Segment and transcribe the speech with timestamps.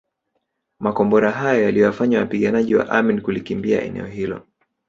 [0.79, 4.43] Makombora hayo yaliwafanya wapiganaji wa Amin kulikimbia eneo hilo